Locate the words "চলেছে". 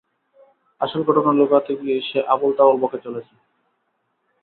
3.05-3.33